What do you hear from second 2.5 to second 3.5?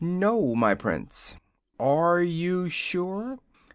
sure?"